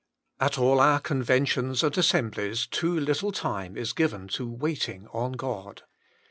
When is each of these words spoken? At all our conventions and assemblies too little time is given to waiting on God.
At 0.39 0.57
all 0.57 0.79
our 0.79 0.99
conventions 0.99 1.83
and 1.83 1.95
assemblies 1.95 2.65
too 2.65 2.99
little 2.99 3.31
time 3.31 3.77
is 3.77 3.93
given 3.93 4.29
to 4.29 4.49
waiting 4.49 5.05
on 5.13 5.33
God. 5.33 5.83